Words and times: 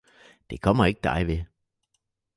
Det 0.49 0.57
kommer 0.61 0.85
ikke 0.85 0.99
dig 1.03 1.27
ved 1.27 1.43